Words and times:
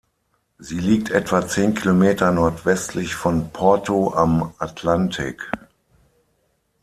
Sie 0.57 0.79
liegt 0.79 1.11
etwa 1.11 1.47
zehn 1.47 1.75
Kilometer 1.75 2.31
nordwestlich 2.31 3.13
von 3.13 3.51
Porto 3.51 4.11
am 4.15 4.51
Atlantik. 4.57 5.51